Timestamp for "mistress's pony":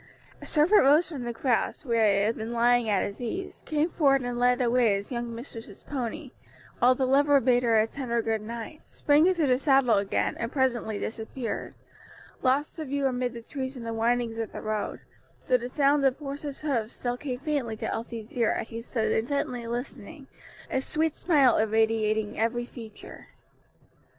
5.35-6.31